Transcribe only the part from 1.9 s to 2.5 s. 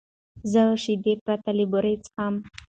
څښم.